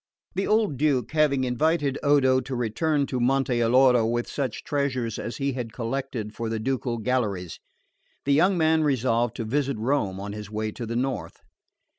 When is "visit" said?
9.45-9.77